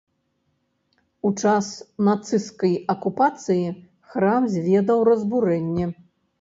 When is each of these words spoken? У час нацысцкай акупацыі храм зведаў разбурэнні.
У 1.29 1.31
час 1.43 1.65
нацысцкай 2.07 2.73
акупацыі 2.95 3.71
храм 4.15 4.51
зведаў 4.57 4.99
разбурэнні. 5.15 5.85